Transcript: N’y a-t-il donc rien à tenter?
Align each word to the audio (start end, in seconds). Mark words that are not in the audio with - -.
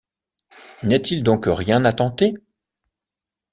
N’y 0.81 0.95
a-t-il 0.95 1.21
donc 1.21 1.43
rien 1.45 1.85
à 1.85 1.93
tenter? 1.93 2.33